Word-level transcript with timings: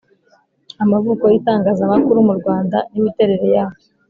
amavuko 0.83 1.23
y 1.31 1.35
itangazamakuru 1.39 2.19
mu 2.27 2.33
Rwanda 2.39 2.77
n 2.91 2.93
imiterere 3.01 3.45
yaryo 3.55 3.87